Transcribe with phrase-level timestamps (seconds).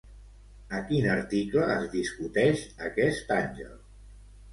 [0.77, 3.77] A quin article es discuteix aquest àngel?